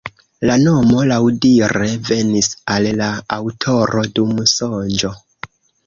La 0.49 0.53
nomo 0.61 1.03
laŭdire 1.11 1.91
venis 2.09 2.51
al 2.77 2.91
la 3.03 3.13
aŭtoro 3.39 4.09
dum 4.21 4.37
sonĝo. 4.59 5.19